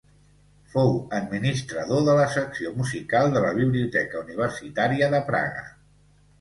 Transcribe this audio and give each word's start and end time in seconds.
Fou 0.75 0.95
administrador 1.17 2.01
de 2.07 2.15
la 2.21 2.25
secció 2.37 2.73
musical 2.79 3.31
de 3.37 3.45
la 3.47 3.53
Biblioteca 3.61 4.25
Universitària 4.27 5.15
de 5.17 5.25
Praga. 5.33 5.67